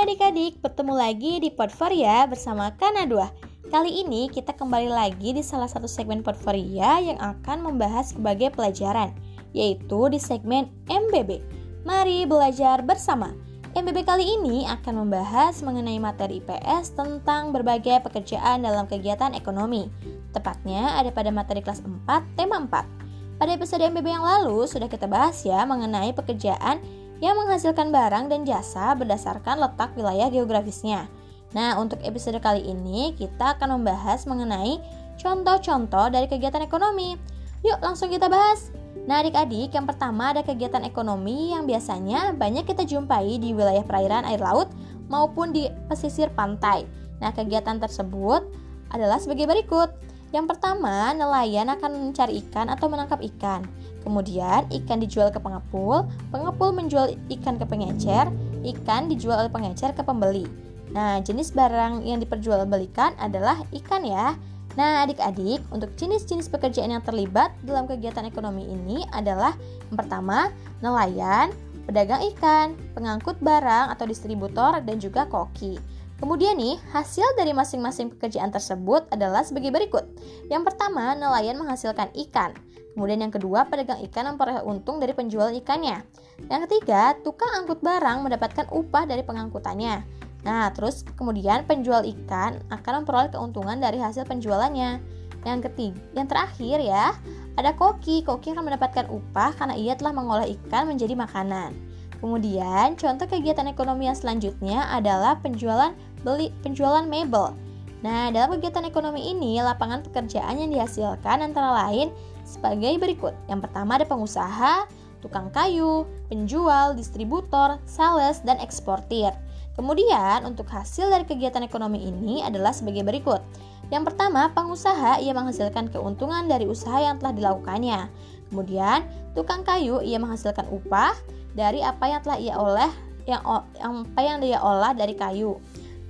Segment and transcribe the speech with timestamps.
[0.00, 3.20] Adik-adik, bertemu lagi di Portforia bersama Kana2
[3.68, 9.12] Kali ini kita kembali lagi di salah satu segmen Portforia yang akan membahas berbagai pelajaran
[9.52, 11.44] Yaitu di segmen MBB
[11.84, 13.36] Mari belajar bersama.
[13.76, 19.92] MBB kali ini akan membahas mengenai materi IPS tentang berbagai pekerjaan dalam kegiatan ekonomi.
[20.32, 25.04] Tepatnya ada pada materi kelas 4, tema 4 Pada episode MBB yang lalu sudah kita
[25.04, 31.06] bahas ya mengenai pekerjaan yang menghasilkan barang dan jasa berdasarkan letak wilayah geografisnya.
[31.52, 34.80] Nah, untuk episode kali ini kita akan membahas mengenai
[35.20, 37.20] contoh-contoh dari kegiatan ekonomi.
[37.60, 38.72] Yuk, langsung kita bahas.
[39.04, 44.24] Nah, adik-adik, yang pertama ada kegiatan ekonomi yang biasanya banyak kita jumpai di wilayah perairan
[44.24, 44.72] air laut
[45.12, 46.88] maupun di pesisir pantai.
[47.20, 48.48] Nah, kegiatan tersebut
[48.88, 49.92] adalah sebagai berikut.
[50.30, 53.66] Yang pertama, nelayan akan mencari ikan atau menangkap ikan.
[54.06, 58.30] Kemudian, ikan dijual ke pengepul, pengepul menjual ikan ke pengecer,
[58.62, 60.46] ikan dijual oleh pengecer ke pembeli.
[60.94, 64.38] Nah, jenis barang yang diperjualbelikan adalah ikan ya.
[64.78, 69.58] Nah, adik-adik, untuk jenis-jenis pekerjaan yang terlibat dalam kegiatan ekonomi ini adalah
[69.90, 71.50] yang pertama, nelayan,
[71.90, 75.74] pedagang ikan, pengangkut barang atau distributor, dan juga koki.
[76.20, 80.04] Kemudian nih, hasil dari masing-masing pekerjaan tersebut adalah sebagai berikut.
[80.52, 82.52] Yang pertama, nelayan menghasilkan ikan.
[82.92, 86.04] Kemudian yang kedua, pedagang ikan memperoleh untung dari penjualan ikannya.
[86.52, 90.04] Yang ketiga, tukang angkut barang mendapatkan upah dari pengangkutannya.
[90.44, 95.00] Nah, terus kemudian penjual ikan akan memperoleh keuntungan dari hasil penjualannya.
[95.40, 97.16] Yang ketiga, yang terakhir ya,
[97.56, 98.20] ada koki.
[98.20, 101.89] Koki akan mendapatkan upah karena ia telah mengolah ikan menjadi makanan.
[102.20, 107.56] Kemudian, contoh kegiatan ekonomi yang selanjutnya adalah penjualan beli penjualan mebel.
[108.00, 112.12] Nah, dalam kegiatan ekonomi ini, lapangan pekerjaan yang dihasilkan antara lain
[112.44, 113.32] sebagai berikut.
[113.48, 114.88] Yang pertama ada pengusaha,
[115.20, 119.32] tukang kayu, penjual, distributor, sales, dan eksportir.
[119.76, 123.40] Kemudian, untuk hasil dari kegiatan ekonomi ini adalah sebagai berikut.
[123.88, 128.12] Yang pertama, pengusaha ia menghasilkan keuntungan dari usaha yang telah dilakukannya.
[128.52, 131.16] Kemudian, tukang kayu ia menghasilkan upah
[131.54, 132.90] dari apa yang telah ia oleh
[133.28, 135.58] yang, apa yang dia olah dari kayu.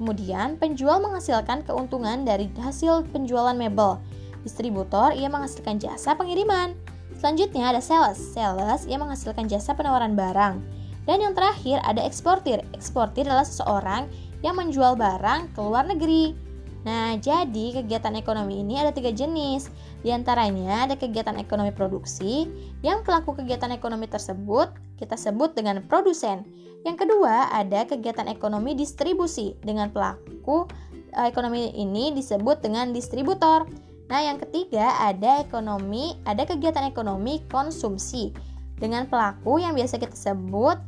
[0.01, 4.01] Kemudian, penjual menghasilkan keuntungan dari hasil penjualan mebel.
[4.41, 6.73] Distributor ia menghasilkan jasa pengiriman.
[7.21, 8.17] Selanjutnya ada sales.
[8.17, 10.57] Sales ia menghasilkan jasa penawaran barang.
[11.05, 12.65] Dan yang terakhir ada eksportir.
[12.73, 14.09] Eksportir adalah seseorang
[14.41, 16.33] yang menjual barang ke luar negeri.
[16.81, 19.69] Nah, jadi kegiatan ekonomi ini ada tiga jenis.
[20.01, 22.49] Di antaranya ada kegiatan ekonomi produksi,
[22.81, 26.45] yang pelaku kegiatan ekonomi tersebut kita sebut dengan produsen.
[26.89, 30.65] Yang kedua, ada kegiatan ekonomi distribusi dengan pelaku
[31.13, 33.69] eh, ekonomi ini disebut dengan distributor.
[34.09, 38.33] Nah, yang ketiga ada ekonomi, ada kegiatan ekonomi konsumsi
[38.81, 40.81] dengan pelaku yang biasa kita sebut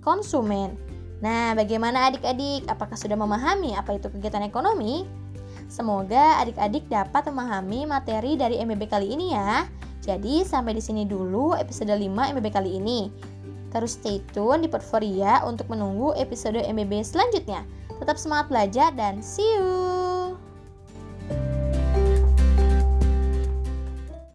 [0.00, 0.78] konsumen.
[1.20, 2.64] Nah, bagaimana adik-adik?
[2.70, 5.19] Apakah sudah memahami apa itu kegiatan ekonomi?
[5.70, 9.70] Semoga adik-adik dapat memahami materi dari MBB kali ini ya.
[10.02, 13.06] Jadi, sampai di sini dulu episode 5 MBB kali ini.
[13.70, 17.62] Terus stay tune di Portforia untuk menunggu episode MBB selanjutnya.
[18.02, 19.99] Tetap semangat belajar dan see you!